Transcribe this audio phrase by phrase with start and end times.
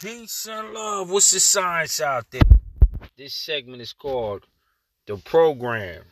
[0.00, 1.10] Peace and love.
[1.10, 2.42] What's the science out there?
[3.16, 4.46] This segment is called
[5.06, 6.02] The Program.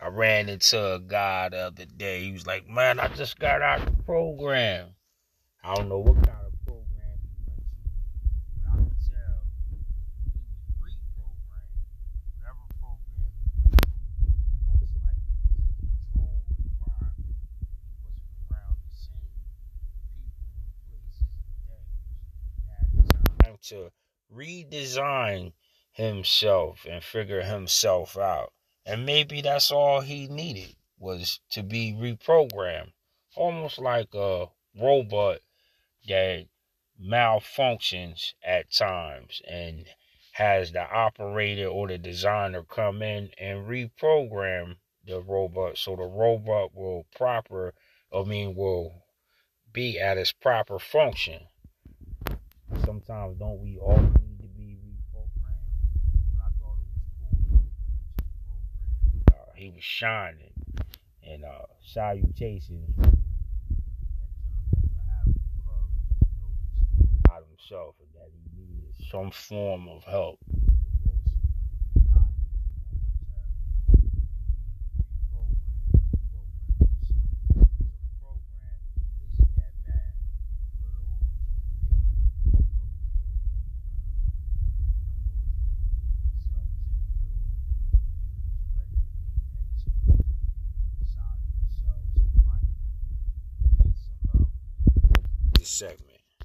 [0.00, 2.22] I ran into a guy the other day.
[2.22, 4.94] He was like, Man, I just got out of the program.
[5.64, 7.84] I don't know what kind of program he went to,
[8.54, 9.44] but I can tell
[10.32, 11.84] he was reprogrammed.
[12.38, 14.30] Whatever program he went to,
[14.72, 17.36] most likely was a controlled environment.
[17.84, 19.28] He wasn't around the same
[20.16, 21.92] people and places and things.
[22.56, 22.88] He had
[23.44, 23.90] time to
[24.34, 25.52] redesign
[25.92, 28.52] himself and figure himself out.
[28.86, 32.92] And maybe that's all he needed was to be reprogrammed.
[33.36, 34.46] Almost like a
[34.78, 35.40] robot
[36.06, 36.46] that
[37.02, 39.86] malfunctions at times and
[40.32, 46.74] has the operator or the designer come in and reprogram the robot so the robot
[46.74, 47.74] will proper
[48.12, 49.04] I mean will
[49.72, 51.46] be at its proper function.
[52.90, 55.78] Sometimes don't we all need to be reprogrammed?
[56.36, 57.06] But I thought it was
[58.48, 58.58] cool
[59.30, 60.50] uh, he was shining
[61.22, 62.90] and uh salutations
[67.24, 70.40] about himself and that he needed some form of help.
[95.70, 96.09] Segment.